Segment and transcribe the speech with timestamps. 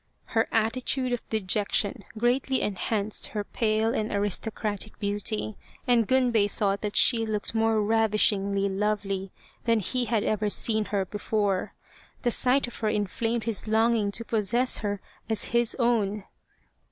[0.33, 6.95] Her attitude of dejection greatly enhanced her pale and aristocratic beauty, and Gunbei thought that
[6.95, 9.31] she looked more ravishingly lovely
[9.65, 11.75] than he had ever seen her before.
[12.23, 16.23] The sight of her inflamed his longing to possess her as his own.